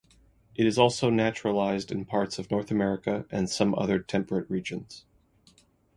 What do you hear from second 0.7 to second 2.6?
also naturalised in parts of